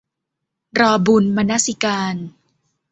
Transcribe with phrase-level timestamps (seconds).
[0.79, 2.15] รอบุญ- มนสิการ